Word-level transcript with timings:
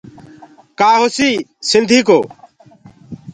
ڪآ 0.79 0.91
هوسيٚ 1.01 1.43
سنڌي 1.69 1.99
ڪو 2.07 2.19